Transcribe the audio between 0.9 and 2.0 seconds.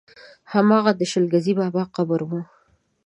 د شل ګزي بابا